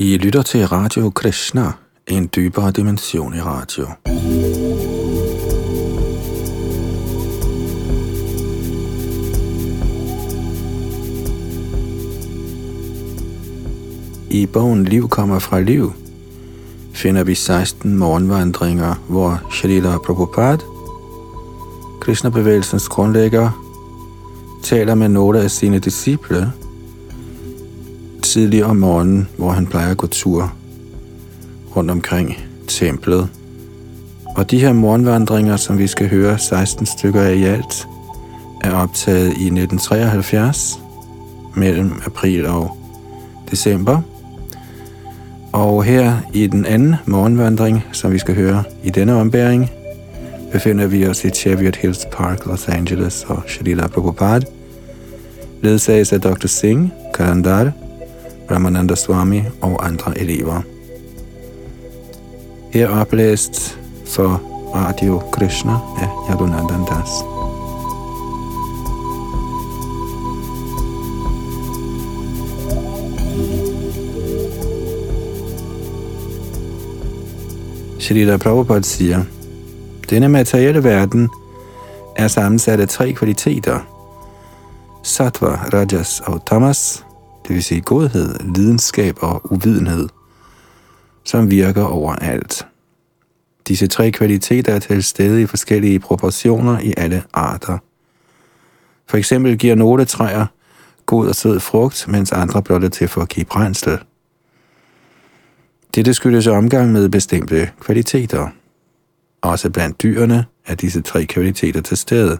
[0.00, 1.72] I lytter til Radio Krishna,
[2.06, 3.86] en dybere dimension i radio.
[14.30, 15.92] I bogen Liv kommer fra liv
[16.92, 20.64] finder vi 16 morgenvandringer, hvor Shalila Prabhupada,
[22.00, 23.64] Krishna-bevægelsens grundlægger,
[24.62, 26.52] taler med nogle af sine disciple
[28.28, 30.52] tidligere om morgenen, hvor han plejer at gå tur
[31.76, 32.36] rundt omkring
[32.68, 33.28] templet.
[34.36, 37.88] Og de her morgenvandringer, som vi skal høre 16 stykker af i alt,
[38.64, 40.80] er optaget i 1973
[41.56, 42.76] mellem april og
[43.50, 44.00] december.
[45.52, 49.70] Og her i den anden morgenvandring, som vi skal høre i denne ombæring,
[50.52, 54.46] befinder vi os i Cheviot Hills Park, Los Angeles og Shalila Prabhupada,
[55.62, 56.46] ledsages af Dr.
[56.46, 57.72] Singh, Karandar,
[58.50, 60.62] Ramananda Swami og andre elever.
[62.72, 64.42] Her oplæst for
[64.74, 67.08] Radio Krishna af Yadunandan Das.
[78.00, 79.24] Shrita Prabhupada siger,
[80.10, 81.28] denne materielle verden
[82.16, 83.78] er sammensat af tre kvaliteter.
[85.02, 87.04] Sattva, Rajas og Tamas,
[87.48, 90.08] det vil sige godhed, lidenskab og uvidenhed,
[91.24, 92.66] som virker overalt.
[93.68, 97.78] Disse tre kvaliteter er til stede i forskellige proportioner i alle arter.
[99.06, 100.46] For eksempel giver nogle træer
[101.06, 103.98] god og sød frugt, mens andre blot er til for at give brændsel.
[105.94, 108.48] Dette skyldes omgang med bestemte kvaliteter.
[109.42, 112.38] Også blandt dyrene er disse tre kvaliteter til stede.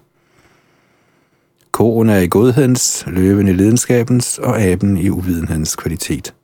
[1.78, 6.34] Koen er i godhedens, løven i lidenskabens og aben i uvidenhedens kvalitet.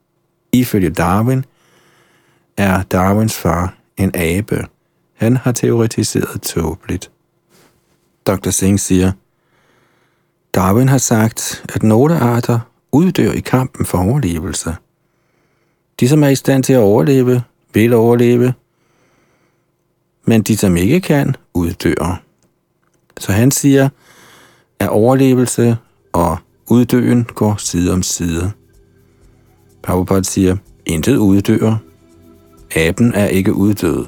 [0.53, 1.45] Ifølge Darwin
[2.57, 4.67] er Darwins far en abe.
[5.15, 7.11] Han har teoretiseret tåbeligt.
[8.27, 8.51] Dr.
[8.51, 9.13] Singh siger,
[10.55, 12.61] Darwin har sagt, at nogle arter
[12.93, 14.77] uddør i kampen for overlevelse.
[16.01, 17.43] De, som er i stand til at overleve,
[17.73, 18.55] vil overleve,
[20.25, 22.23] men de, som ikke kan, uddør.
[23.19, 23.89] Så han siger,
[24.81, 25.77] at overlevelse
[26.13, 26.37] og
[26.71, 28.51] uddøen går side om side.
[29.83, 31.77] Prabhupada siger, intet uddør.
[32.77, 34.05] Aben er ikke uddød.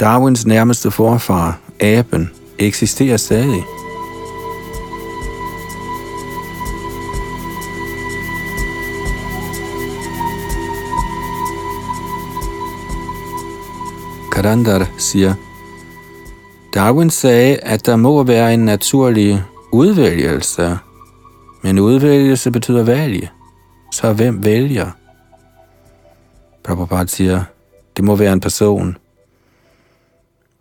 [0.00, 3.64] Darwins nærmeste forfar, aben, eksisterer stadig.
[14.32, 15.34] Karandar siger,
[16.74, 20.78] Darwin sagde, at der må være en naturlig udvælgelse,
[21.62, 23.28] men udvælgelse betyder valg.
[23.92, 24.90] Så hvem vælger?
[26.64, 27.44] Prabhupada siger,
[27.96, 28.96] det må være en person.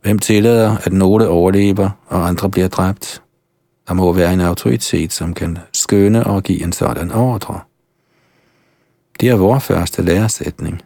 [0.02, 3.22] Hvem tillader, at nogle overlever, og andre bliver dræbt?
[3.88, 7.60] Der må være en autoritet, som kan skønne og give en sådan ordre.
[9.20, 10.82] Det er vores første læresætning.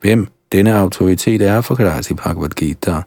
[0.00, 3.02] Hvem denne autoritet er, forklares i Bhagavad Gita.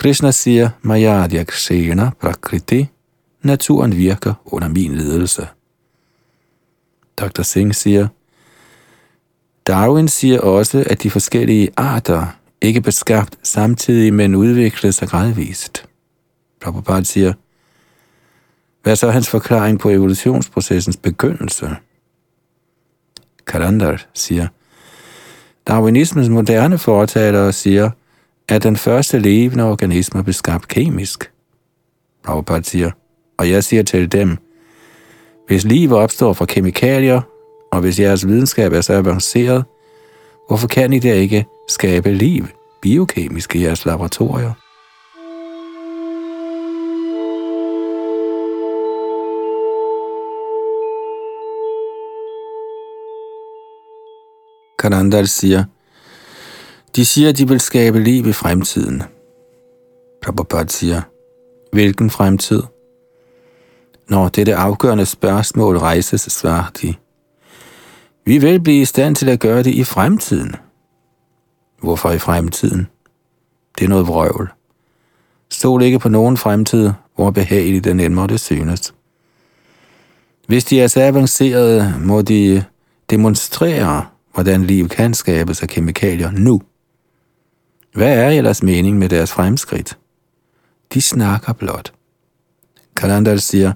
[0.00, 2.88] Krishna siger, Mayadya Kshena Prakriti,
[3.42, 5.48] naturen virker under min ledelse.
[7.16, 7.42] Dr.
[7.42, 8.08] Singh siger,
[9.66, 12.26] Darwin siger også, at de forskellige arter
[12.60, 15.84] ikke blev skabt samtidig, men udviklede sig gradvist.
[16.60, 17.32] Prabhupada siger,
[18.82, 21.76] hvad er så hans forklaring på evolutionsprocessens begyndelse?
[23.46, 24.48] Karandar siger,
[25.68, 27.90] Darwinismens moderne fortalere siger,
[28.48, 31.32] at den første levende organisme blev skabt kemisk.
[32.24, 32.90] Prabhupada siger,
[33.38, 34.36] og jeg siger til dem,
[35.46, 37.20] hvis liv opstår fra kemikalier,
[37.72, 39.64] og hvis jeres videnskab er så avanceret,
[40.48, 42.46] hvorfor kan I da ikke skabe liv
[42.82, 44.52] biokemisk i jeres laboratorier?
[54.78, 55.64] Karandal siger,
[56.96, 59.02] de siger, at de vil skabe liv i fremtiden.
[60.22, 61.02] Prabhupada siger,
[61.72, 62.62] hvilken fremtid?
[64.08, 66.94] Når dette afgørende spørgsmål rejses, svarer de,
[68.24, 70.54] vi vil blive i stand til at gøre det i fremtiden.
[71.82, 72.86] Hvorfor i fremtiden?
[73.78, 74.50] Det er noget vrøvl.
[75.50, 78.94] Stol ikke på nogen fremtid, hvor behageligt den end måtte synes.
[80.46, 82.64] Hvis de er så avancerede, må de
[83.10, 86.60] demonstrere, hvordan liv kan skabes af kemikalier nu.
[87.92, 89.98] Hvad er ellers mening med deres fremskridt?
[90.94, 91.92] De snakker blot.
[92.96, 93.72] Kalandal siger,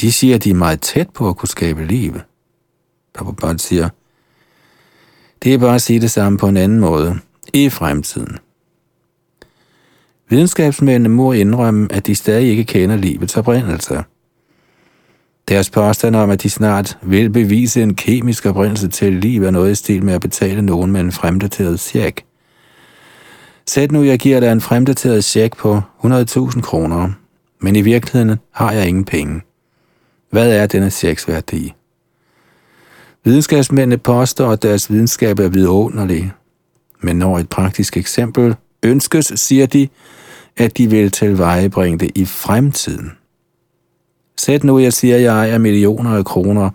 [0.00, 2.14] de siger, de er meget tæt på at kunne skabe liv.
[3.14, 3.88] Prabhupada siger,
[5.42, 7.18] det er bare at sige det samme på en anden måde,
[7.52, 8.38] i fremtiden.
[10.28, 14.04] Videnskabsmændene må indrømme, at de stadig ikke kender livets oprindelse.
[15.48, 19.72] Deres påstand om, at de snart vil bevise en kemisk oprindelse til liv, er noget
[19.72, 22.25] i stil med at betale nogen med en fremdateret check.
[23.68, 27.10] Sæt nu, jeg giver dig en fremdateret check på 100.000 kroner,
[27.60, 29.40] men i virkeligheden har jeg ingen penge.
[30.30, 31.74] Hvad er denne checks værdi?
[33.24, 36.32] Videnskabsmændene påstår, at deres videnskab er vidunderlig.
[37.00, 39.88] Men når et praktisk eksempel ønskes, siger de,
[40.56, 43.12] at de vil tilvejebringe det i fremtiden.
[44.36, 46.70] Sæt nu, jeg siger, jeg ejer millioner af kroner,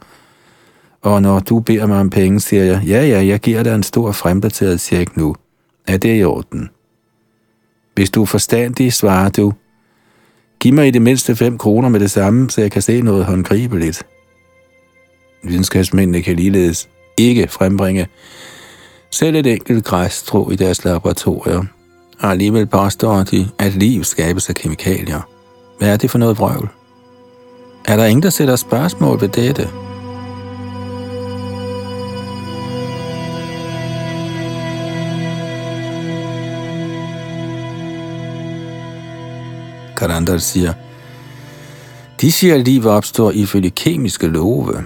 [1.01, 3.83] og når du beder mig om penge, siger jeg, ja, ja, jeg giver dig en
[3.83, 5.35] stor fremdateret check nu.
[5.87, 6.69] Er det i orden?
[8.01, 9.53] Hvis du er forstandig, svarer du,
[10.59, 13.25] giv mig i det mindste 5 kroner med det samme, så jeg kan se noget
[13.25, 14.03] håndgribeligt.
[15.43, 18.07] Videnskabsmændene kan ligeledes ikke frembringe
[19.11, 21.63] selv et enkelt græsstrå i deres laboratorier,
[22.19, 25.29] og alligevel påstår de, at liv skabes af kemikalier.
[25.79, 26.69] Hvad er det for noget vrøvl?
[27.85, 29.69] Er der ingen, der sætter spørgsmål ved dette?
[40.01, 40.73] Karandar siger,
[42.21, 44.83] de siger, at livet opstår ifølge kemiske love.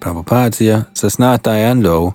[0.00, 2.14] Prabhupada siger, så snart der er en lov,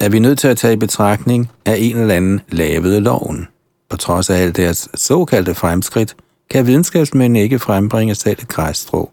[0.00, 3.48] er vi nødt til at tage i betragtning af en eller anden lavede loven.
[3.88, 6.16] På trods af alt deres såkaldte fremskridt,
[6.50, 9.10] kan videnskabsmænd ikke frembringe selv et græsstrå.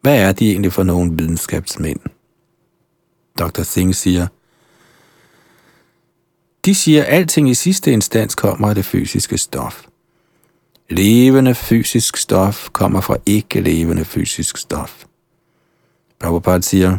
[0.00, 2.00] Hvad er de egentlig for nogle videnskabsmænd?
[3.38, 3.62] Dr.
[3.62, 4.26] Singh siger,
[6.64, 9.87] de siger, at alting i sidste instans kommer af det fysiske stof.
[10.90, 15.04] Levende fysisk stof kommer fra ikke-levende fysisk stof.
[16.20, 16.98] Prabhupada siger,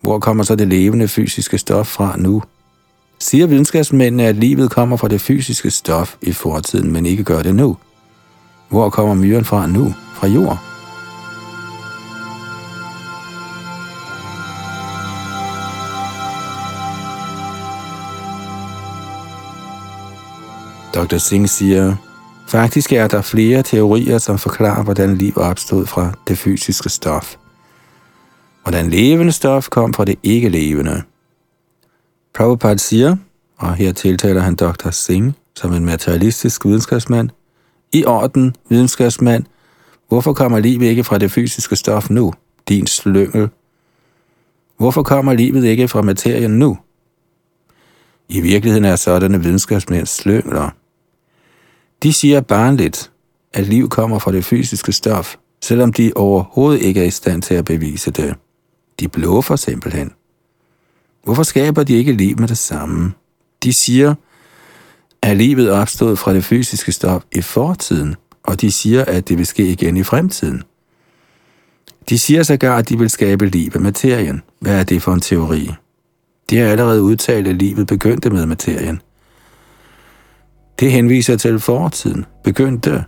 [0.00, 2.42] hvor kommer så det levende fysiske stof fra nu?
[3.18, 7.54] Siger videnskabsmændene, at livet kommer fra det fysiske stof i fortiden, men ikke gør det
[7.54, 7.76] nu?
[8.68, 9.94] Hvor kommer myren fra nu?
[10.14, 10.58] Fra jord?
[20.94, 21.18] Dr.
[21.18, 21.96] Singh siger,
[22.48, 27.36] faktisk er der flere teorier, som forklarer, hvordan liv opstod fra det fysiske stof.
[28.62, 31.02] Hvordan levende stof kom fra det ikke-levende.
[32.34, 33.16] Prabhupada siger,
[33.56, 34.90] og her tiltaler han Dr.
[34.90, 37.30] Singh som en materialistisk videnskabsmand,
[37.92, 39.44] i orden, videnskabsmand,
[40.08, 42.32] hvorfor kommer livet ikke fra det fysiske stof nu,
[42.68, 43.48] din slyngel?
[44.76, 46.78] Hvorfor kommer livet ikke fra materien nu?
[48.28, 50.70] I virkeligheden er sådanne videnskabsmænd slyngler.
[52.02, 53.10] De siger barnligt,
[53.52, 57.54] at liv kommer fra det fysiske stof, selvom de overhovedet ikke er i stand til
[57.54, 58.34] at bevise det.
[59.00, 60.12] De bluffer simpelthen.
[61.24, 63.12] Hvorfor skaber de ikke liv med det samme?
[63.62, 64.14] De siger,
[65.22, 69.46] at livet opstod fra det fysiske stof i fortiden, og de siger, at det vil
[69.46, 70.62] ske igen i fremtiden.
[72.08, 74.42] De siger sågar, at de vil skabe liv af materien.
[74.60, 75.70] Hvad er det for en teori?
[76.50, 79.00] De har allerede udtalt, at livet begyndte med materien.
[80.80, 82.24] Det henviser til fortiden.
[82.44, 83.04] Begyndte.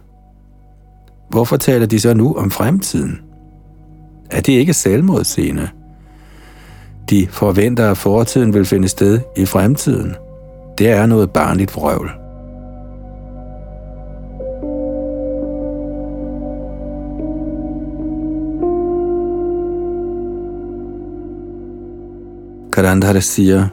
[1.30, 3.20] Hvorfor taler de så nu om fremtiden?
[4.30, 5.68] Er det ikke selvmodsigende?
[7.10, 10.14] De forventer, at fortiden vil finde sted i fremtiden.
[10.78, 12.10] Det er noget barnligt vrøvl.
[22.72, 23.68] Karandhara siger,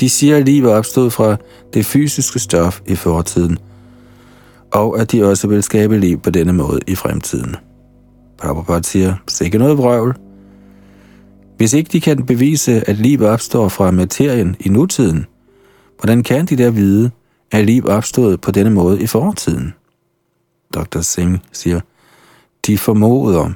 [0.00, 1.36] de siger, at livet opstod fra
[1.74, 3.58] det fysiske stof i fortiden,
[4.72, 7.56] og at de også vil skabe liv på denne måde i fremtiden.
[8.38, 10.16] Prabhupada siger, sikke noget vrøvl.
[11.56, 15.26] Hvis ikke de kan bevise, at liv opstår fra materien i nutiden,
[15.98, 17.10] hvordan kan de der vide,
[17.52, 19.74] at liv opstod på denne måde i fortiden?
[20.74, 21.00] Dr.
[21.00, 21.80] Singh siger,
[22.66, 23.50] de formoder.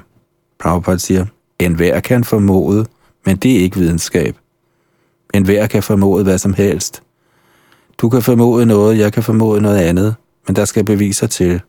[0.59, 1.25] Prabhupada siger,
[1.59, 2.85] enhver kan formode,
[3.25, 4.35] men det er ikke videnskab.
[5.33, 7.03] En hver kan formode hvad som helst.
[7.97, 10.15] Du kan formode noget, jeg kan formode noget andet,
[10.47, 11.61] men der skal beviser til.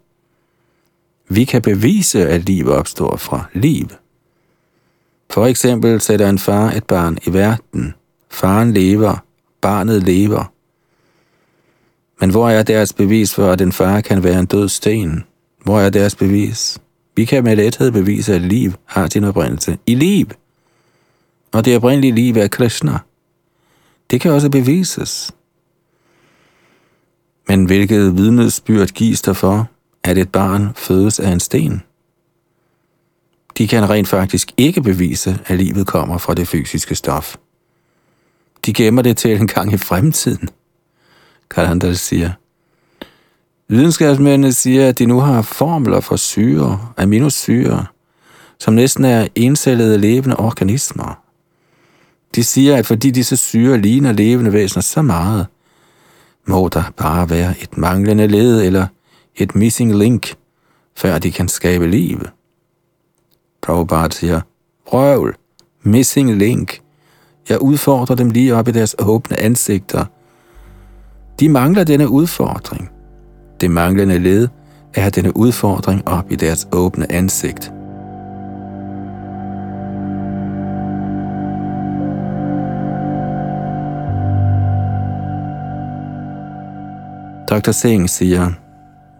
[1.28, 3.86] Vi kan bevise, at liv opstår fra liv.
[5.30, 7.94] For eksempel sætter en far et barn i verden.
[8.30, 9.24] Faren lever,
[9.60, 10.52] barnet lever.
[12.20, 15.24] Men hvor er deres bevis for, at en far kan være en død sten?
[15.64, 16.78] Hvor er deres bevis?
[17.16, 20.26] Vi kan med lethed bevise, at liv har sin oprindelse i liv.
[21.52, 22.98] Og det oprindelige liv er Krishna.
[24.12, 25.34] Det kan også bevises.
[27.48, 29.68] Men hvilket vidnesbyrd gives der for,
[30.04, 31.82] at et barn fødes af en sten?
[33.58, 37.36] De kan rent faktisk ikke bevise, at livet kommer fra det fysiske stof.
[38.66, 40.48] De gemmer det til en gang i fremtiden,
[41.50, 42.30] Kalandal siger.
[43.68, 47.86] Videnskabsmændene siger, at de nu har formler for syre, aminosyre,
[48.58, 51.21] som næsten er encellede levende organismer.
[52.34, 55.46] De siger, at fordi disse syre ligner levende væsener så meget,
[56.46, 58.86] må der bare være et manglende led eller
[59.36, 60.34] et missing link,
[60.96, 62.20] før de kan skabe liv.
[63.62, 64.40] Prabhupada siger,
[64.86, 65.36] røvl,
[65.82, 66.80] missing link.
[67.48, 70.04] Jeg udfordrer dem lige op i deres åbne ansigter.
[71.40, 72.90] De mangler denne udfordring.
[73.60, 74.48] Det manglende led
[74.94, 77.72] er denne udfordring op i deres åbne ansigt.
[87.52, 87.72] Dr.
[87.72, 88.50] Singh siger,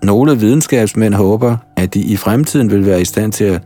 [0.03, 3.63] nogle videnskabsmænd håber, at de i fremtiden vil være i stand til at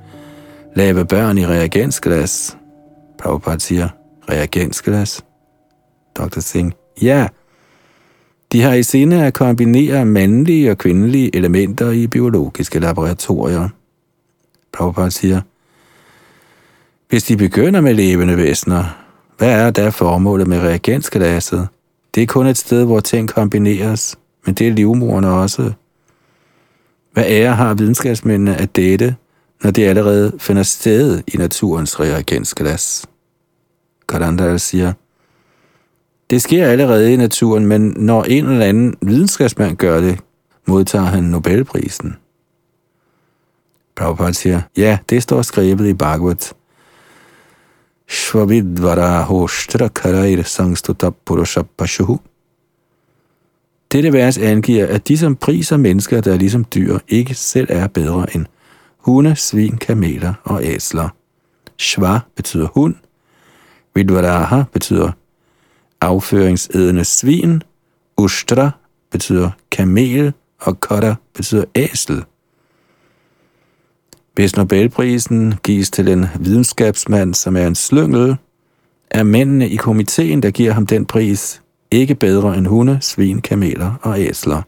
[0.74, 2.56] lave børn i reagensglas.
[3.18, 3.88] Prabhupada siger,
[4.30, 5.24] reagensglas?
[6.14, 6.40] Dr.
[6.40, 7.26] Singh, ja.
[8.52, 13.68] De har i sinde at kombinere mandlige og kvindelige elementer i biologiske laboratorier.
[14.72, 15.40] Prabhupada siger,
[17.08, 18.84] hvis de begynder med levende væsener,
[19.38, 21.68] hvad er da formålet med reagensglasset?
[22.14, 25.72] Det er kun et sted, hvor ting kombineres, men det er livmorerne også.
[27.12, 29.16] Hvad ære har videnskabsmændene at dette,
[29.62, 33.06] når det allerede finder sted i naturens reagensglas?
[34.08, 34.92] Karandal siger,
[36.30, 40.20] det sker allerede i naturen, men når en eller anden videnskabsmand gør det,
[40.66, 42.16] modtager han Nobelprisen.
[43.96, 46.54] Prabhupada siger, ja, det står skrevet i Bhagavad.
[48.08, 52.20] Shvavidvara hoshtra karair sangstuta purusha pashuhu.
[53.96, 57.86] Dette vers angiver, at de, som priser mennesker, der er ligesom dyr, ikke selv er
[57.86, 58.46] bedre end
[58.98, 61.08] hunde, svin, kameler og æsler.
[61.78, 62.94] Shva betyder hund.
[63.94, 65.10] Vidvaraha betyder
[66.00, 67.62] afføringsædende svin.
[68.16, 68.70] Ustra
[69.10, 72.24] betyder kamel, og kotter betyder æsel.
[74.34, 78.36] Hvis Nobelprisen gives til en videnskabsmand, som er en slyngel,
[79.10, 81.62] er mændene i komiteen, der giver ham den pris,
[81.96, 84.62] ikke bedre end hunde, svin, kameler og æsler.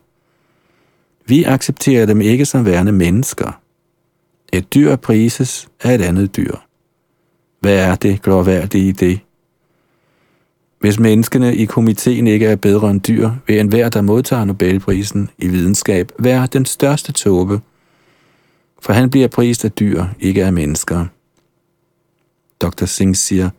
[1.26, 3.60] Vi accepterer dem ikke som værende mennesker.
[4.52, 6.54] Et dyr prises af et andet dyr.
[7.60, 9.20] Hvad er det glorværdige i det?
[10.80, 15.48] Hvis menneskene i komiteen ikke er bedre end dyr, vil enhver, der modtager Nobelprisen i
[15.48, 17.60] videnskab, være den største tåbe,
[18.80, 21.06] for han bliver prist af dyr, ikke af mennesker.
[22.60, 22.84] Dr.
[22.84, 23.50] Singh siger,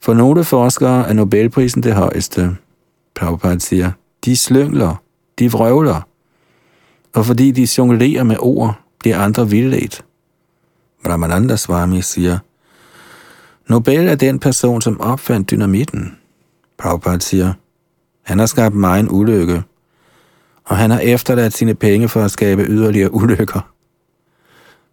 [0.00, 2.56] for nogle forskere er Nobelprisen det højeste.
[3.14, 3.90] Prabhupada siger,
[4.24, 5.02] de slyngler,
[5.38, 6.00] de vrøvler,
[7.14, 10.04] og fordi de jonglerer med ord, bliver andre vildledt.
[11.08, 12.38] Ramananda Swami siger,
[13.68, 16.16] Nobel er den person, som opfandt dynamitten.
[16.78, 17.52] Prabhupada siger,
[18.22, 19.62] han har skabt mig en ulykke,
[20.64, 23.70] og han har efterladt sine penge for at skabe yderligere ulykker.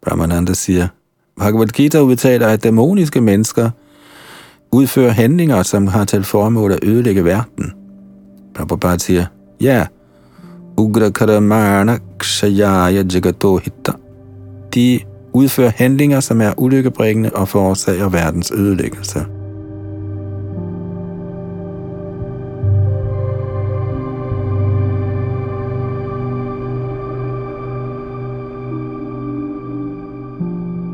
[0.02, 0.88] Brahmananda siger,
[1.38, 3.70] Bhagavad Gita udtaler, at dæmoniske mennesker–
[4.74, 7.74] udfører handlinger, som har til formål at ødelægge verden.
[8.56, 9.26] Prabhupada siger,
[9.62, 9.86] ja,
[10.78, 13.92] Ugra Karamana Kshayaya Jagato Hitta.
[14.74, 15.00] De
[15.34, 19.26] udfører handlinger, som er ulykkebringende og forårsager verdens ødelæggelse.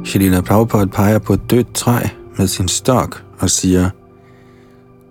[0.05, 1.99] Shalila Prabhupada peger på et dødt træ
[2.37, 3.89] med sin stok og siger,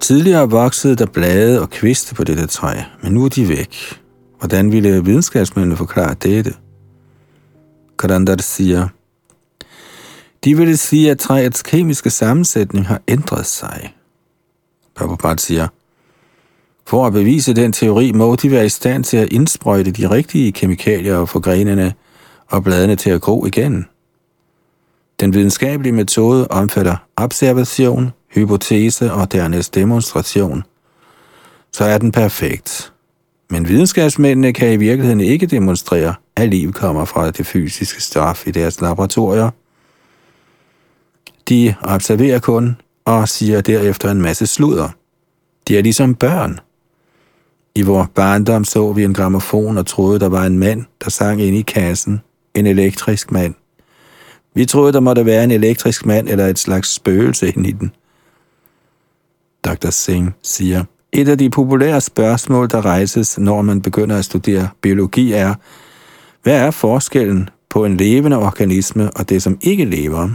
[0.00, 4.00] Tidligere voksede der blade og kviste på dette træ, men nu er de væk.
[4.38, 6.54] Hvordan ville videnskabsmændene forklare dette?
[7.98, 8.88] Karandar siger,
[10.44, 13.94] de ville sige, at træets kemiske sammensætning har ændret sig.
[14.94, 15.68] Prabhupada siger,
[16.86, 20.52] for at bevise den teori, må de være i stand til at indsprøjte de rigtige
[20.52, 21.94] kemikalier og få grenene
[22.46, 23.86] og bladene til at gro igen.
[25.20, 30.62] Den videnskabelige metode omfatter observation, hypotese og dernæst demonstration,
[31.72, 32.92] så er den perfekt.
[33.50, 38.50] Men videnskabsmændene kan i virkeligheden ikke demonstrere, at liv kommer fra det fysiske stof i
[38.50, 39.50] deres laboratorier.
[41.48, 44.88] De observerer kun og siger derefter en masse sludder.
[45.68, 46.58] De er ligesom børn.
[47.74, 51.42] I vores barndom så vi en gramofon og troede, der var en mand, der sang
[51.42, 52.20] ind i kassen.
[52.54, 53.54] En elektrisk mand.
[54.54, 57.92] Vi troede, der måtte være en elektrisk mand eller et slags spøgelse ind i den.
[59.74, 59.90] Dr.
[59.90, 65.32] Singh siger, et af de populære spørgsmål, der rejses, når man begynder at studere biologi,
[65.32, 65.54] er,
[66.42, 70.28] hvad er forskellen på en levende organisme og det, som ikke lever.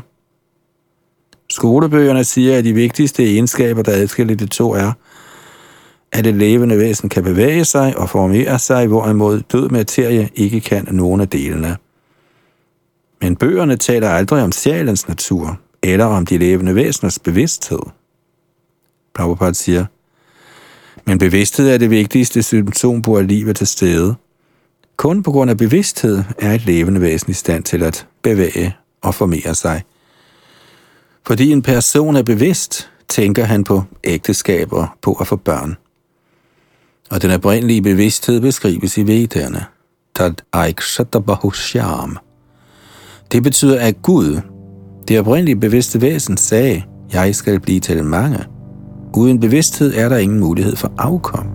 [1.49, 4.91] Skolebøgerne siger, at de vigtigste egenskaber, der adskiller de to, er,
[6.11, 10.87] at et levende væsen kan bevæge sig og formere sig, hvorimod død materie ikke kan
[10.91, 11.77] nogen af delene.
[13.21, 17.79] Men bøgerne taler aldrig om sjælens natur, eller om de levende væseners bevidsthed.
[19.13, 19.85] Prabhupada siger,
[21.05, 24.15] men bevidsthed er det vigtigste symptom på, at livet er til stede.
[24.97, 29.15] Kun på grund af bevidsthed er et levende væsen i stand til at bevæge og
[29.15, 29.81] formere sig.
[31.27, 35.77] Fordi en person er bevidst, tænker han på ægteskaber, på at få børn.
[37.09, 39.65] Og den oprindelige bevidsthed beskrives i Vedderne.
[40.15, 42.17] Tad Aikshatabahusham.
[43.31, 44.41] Det betyder, at Gud,
[45.07, 48.45] det oprindelige bevidste væsen, sagde, jeg skal blive til mange.
[49.17, 51.47] Uden bevidsthed er der ingen mulighed for afkom.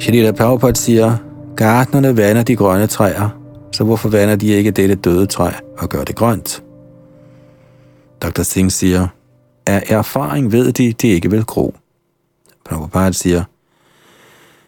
[0.00, 1.16] Shalita Prabhupada siger,
[1.56, 3.28] Gartnerne vander de grønne træer,
[3.72, 6.62] så hvorfor vander de ikke dette døde træ og gør det grønt?
[8.22, 8.42] Dr.
[8.42, 9.06] Singh siger,
[9.66, 11.74] af erfaring ved de, det ikke vil gro.
[12.64, 13.44] Prabhupada siger,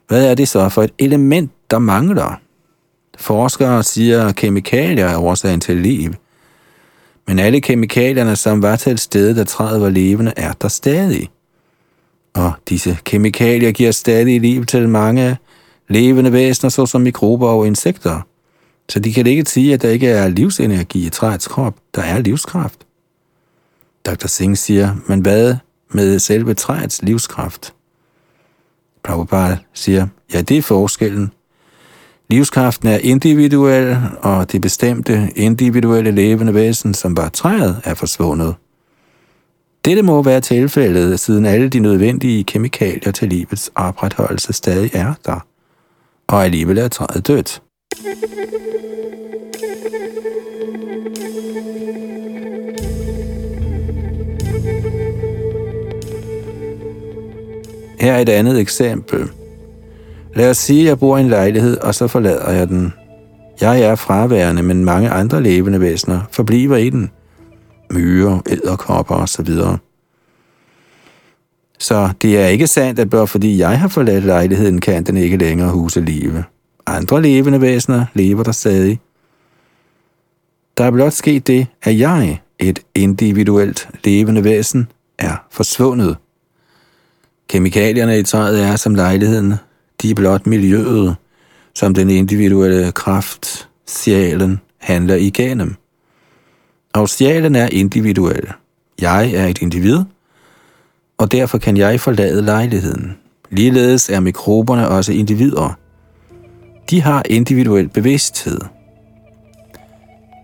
[0.09, 2.41] hvad er det så for et element, der mangler?
[3.19, 6.15] Forskere siger, at kemikalier er årsagen til liv.
[7.27, 11.31] Men alle kemikalierne, som var til et sted, da træet var levende, er der stadig.
[12.35, 15.37] Og disse kemikalier giver stadig liv til mange
[15.89, 18.21] levende væsener, såsom mikrober og insekter.
[18.89, 21.75] Så de kan ikke sige, at der ikke er livsenergi i træets krop.
[21.95, 22.87] Der er livskraft.
[24.07, 24.27] Dr.
[24.27, 25.57] Singh siger, men hvad
[25.91, 27.75] med selve træets livskraft?
[29.03, 31.33] Prabhupada siger, ja, det er forskellen.
[32.33, 38.55] Livskraften er individuel, og det bestemte individuelle levende væsen, som var træet, er forsvundet.
[39.85, 45.47] Dette må være tilfældet, siden alle de nødvendige kemikalier til livets opretholdelse stadig er der,
[46.29, 47.63] og alligevel er træet dødt.
[58.01, 59.31] Her er et andet eksempel.
[60.35, 62.93] Lad os sige, at jeg bor i en lejlighed, og så forlader jeg den.
[63.61, 67.11] Jeg er fraværende, men mange andre levende væsener forbliver i den.
[67.91, 69.49] Myrer, æderkopper osv.
[71.79, 75.37] Så det er ikke sandt, at bare fordi jeg har forladt lejligheden, kan den ikke
[75.37, 76.45] længere huse live.
[76.87, 79.01] Andre levende væsener lever der stadig.
[80.77, 86.17] Der er blot sket det, at jeg, et individuelt levende væsen, er forsvundet.
[87.49, 89.55] Kemikalierne i træet er som lejligheden.
[90.03, 91.17] De er blot miljøet,
[91.75, 95.75] som den individuelle kraft, sjælen, handler igennem.
[96.93, 98.49] Og sjælen er individuel.
[99.01, 99.99] Jeg er et individ,
[101.19, 103.17] og derfor kan jeg forlade lejligheden.
[103.51, 105.79] Ligeledes er mikroberne også individer.
[106.91, 108.61] De har individuel bevidsthed.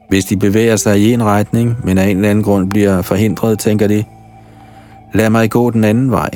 [0.08, 3.58] Hvis de bevæger sig i en retning, men af en eller anden grund bliver forhindret,
[3.58, 4.04] tænker de,
[5.14, 6.30] lad mig gå den anden vej.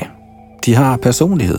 [0.64, 1.58] De har personlighed.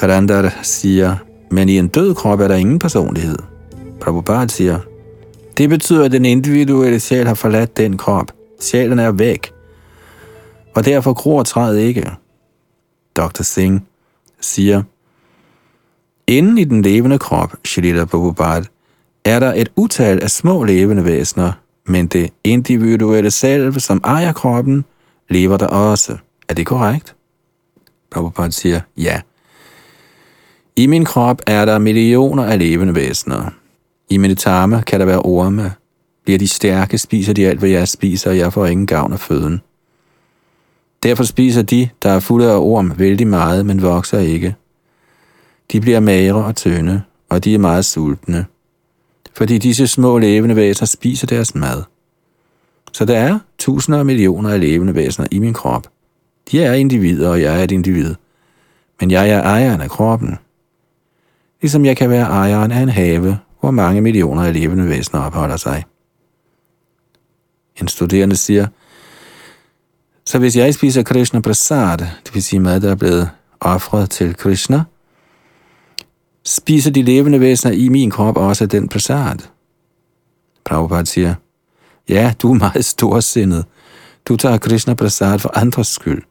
[0.00, 1.16] Karandar siger,
[1.50, 3.38] men i en død krop er der ingen personlighed.
[4.00, 4.78] Prabhupada siger,
[5.58, 8.32] det betyder, at den individuelle sjæl har forladt den krop.
[8.60, 9.52] Sjælen er væk.
[10.74, 12.10] Og derfor gror træet ikke.
[13.16, 13.42] Dr.
[13.42, 13.80] Singh
[14.40, 14.82] siger,
[16.26, 18.64] Inden i den levende krop, Shalila Prabhupada,
[19.24, 21.52] er der et utal af små levende væsener,
[21.86, 24.84] men det individuelle selv, som ejer kroppen,
[25.28, 26.16] lever der også.
[26.48, 27.16] Er det korrekt?
[28.10, 29.20] Prabhupada siger, ja.
[30.76, 33.50] I min krop er der millioner af levende væsener.
[34.10, 35.72] I mine tarme kan der være orme.
[36.24, 39.20] Bliver de stærke, spiser de alt, hvad jeg spiser, og jeg får ingen gavn af
[39.20, 39.60] føden.
[41.02, 44.56] Derfor spiser de, der er fulde af orm, vældig meget, men vokser ikke.
[45.72, 48.46] De bliver magre og tynde, og de er meget sultne.
[49.34, 51.82] Fordi disse små levende væsener spiser deres mad.
[52.92, 55.88] Så der er tusinder af millioner af levende væsener i min krop.
[56.50, 58.14] De er individer, og jeg er et individ.
[59.00, 60.38] Men jeg er ejeren af kroppen.
[61.62, 65.56] Ligesom jeg kan være ejeren af en have, hvor mange millioner af levende væsener opholder
[65.56, 65.84] sig.
[67.80, 68.66] En studerende siger,
[70.24, 74.36] så hvis jeg spiser Krishna Prasad, det vil sige mad, der er blevet offret til
[74.36, 74.84] Krishna,
[76.44, 79.38] spiser de levende væsener i min krop også den prasad?
[80.64, 81.34] Prabhupada siger,
[82.08, 83.64] ja, du er meget storsindet.
[84.28, 86.22] Du tager Krishna Prasad for andres skyld.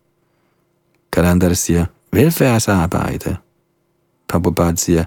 [1.12, 3.38] Kalandar siger, velfærdsarbejde.
[4.28, 5.04] Prabhupada siger,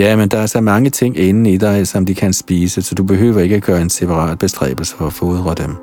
[0.00, 2.94] Ja, men der er så mange ting inde i dig, som de kan spise, så
[2.94, 5.76] du behøver ikke at gøre en separat bestræbelse for at fodre dem.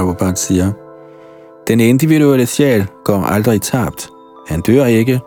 [0.00, 0.72] Robert siger,
[1.68, 4.10] den individuelle sjæl går aldrig tabt.
[4.48, 5.20] Han dør ikke,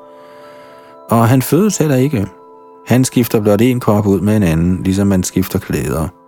[1.10, 2.28] og han fødes heller ikke.
[2.88, 6.21] Han skifter blot en krop ud med en anden, ligesom man skifter klæder.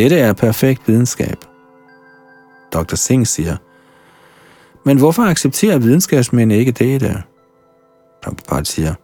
[0.00, 1.36] Dette er perfekt videnskab.
[2.72, 2.94] Dr.
[2.94, 3.56] Singh siger,
[4.84, 7.22] men hvorfor accepterer videnskabsmænd ikke dette?
[8.22, 8.94] Prabhupada siger,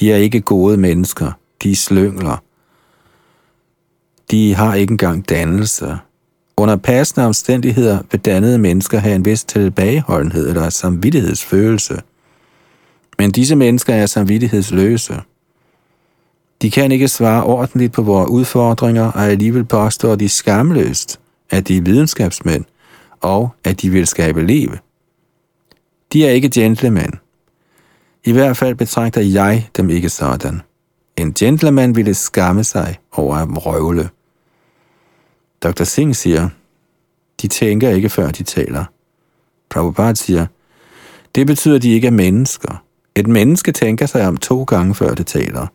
[0.00, 2.42] de er ikke gode mennesker, de er slyngler.
[4.30, 5.96] De har ikke engang dannelse.
[6.56, 12.02] Under passende omstændigheder vil dannede mennesker have en vis tilbageholdenhed eller samvittighedsfølelse.
[13.18, 15.20] Men disse mennesker er samvittighedsløse.
[16.64, 21.76] De kan ikke svare ordentligt på vores udfordringer, og alligevel påstår de skamløst, at de
[21.76, 22.64] er videnskabsmænd,
[23.20, 24.70] og at de vil skabe liv.
[26.12, 27.14] De er ikke gentlemen.
[28.24, 30.62] I hvert fald betragter jeg dem ikke sådan.
[31.16, 34.08] En gentleman ville skamme sig over at røvle.
[35.62, 35.84] Dr.
[35.84, 36.48] Singh siger,
[37.42, 38.84] de tænker ikke før de taler.
[39.70, 40.46] Prabhupada siger,
[41.34, 42.84] det betyder, at de ikke er mennesker.
[43.14, 45.66] Et menneske tænker sig om to gange før det taler.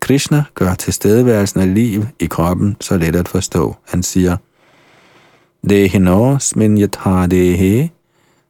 [0.00, 3.76] Krishna gør tilstedeværelsen af liv i kroppen så let at forstå.
[3.88, 4.36] Han siger,
[5.68, 7.90] Dehino smin yatha dehe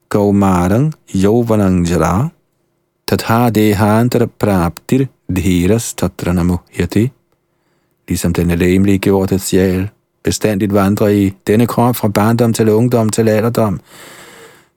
[0.09, 2.29] gaumarang yovanang jara
[3.07, 7.11] tatha dehantara praptir dhiras tatranamu yati.
[8.09, 9.89] Ligesom den læmelige gjorte sjæl
[10.23, 13.81] bestandigt vandrer i denne krop fra barndom til ungdom til alderdom,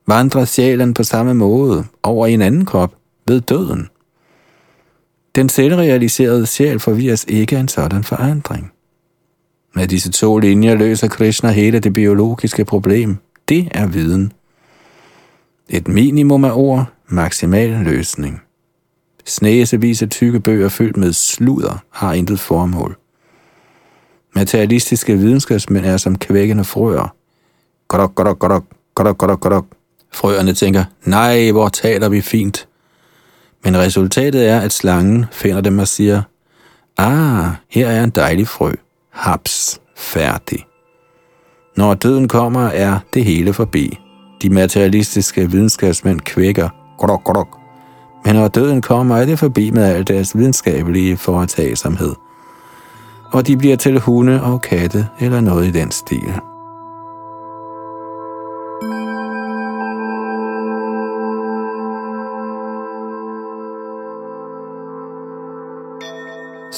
[0.08, 2.96] vandrer sjælen på samme måde over i en anden krop
[3.28, 3.90] ved døden.
[5.44, 8.72] Den selvrealiserede sjæl forvirres ikke af en sådan forandring.
[9.76, 13.18] Med disse to linjer løser Krishna hele det biologiske problem.
[13.50, 14.34] Det er viden.
[15.70, 18.42] Et minimum af ord, maksimal løsning.
[19.26, 22.98] Snæsevis af tykke bøger fyldt med sludder har intet formål.
[24.36, 27.16] Materialistiske videnskabsmænd er som kvækkende frøer.
[27.88, 28.64] Godok, godok, godok,
[28.96, 29.66] godok, godok, godok.
[30.12, 32.68] Frøerne tænker, nej, hvor taler vi fint.
[33.64, 36.22] Men resultatet er, at slangen finder dem og siger,
[36.98, 38.72] ah, her er en dejlig frø.
[39.12, 40.66] Haps, færdig.
[41.78, 44.00] Når døden kommer, er det hele forbi.
[44.42, 47.58] De materialistiske videnskabsmænd kvækker, Grok, grok.
[48.26, 52.14] Men når døden kommer, er det forbi med al deres videnskabelige foretagsomhed.
[53.32, 56.34] Og de bliver til hunde og katte eller noget i den stil.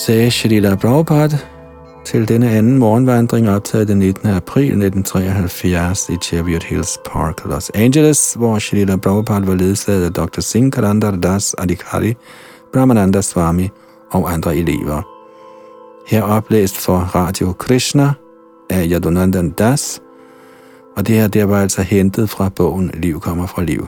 [0.05, 1.37] Sagde Srila Prabhupada
[2.05, 4.29] til denne anden morgenvandring optaget den 19.
[4.29, 10.41] april 1973 i Cheviot Hills Park, Los Angeles, hvor Srila Prabhupada var ledsaget af Dr.
[10.41, 12.13] Singh Karandar Das Adhikari,
[12.73, 13.69] Brahmananda Swami
[14.11, 15.01] og andre elever.
[16.07, 18.13] Her oplæst for Radio Krishna
[18.69, 20.01] af Yadunandan Das,
[20.97, 23.87] og det her der var altså hentet fra bogen Liv kommer fra liv.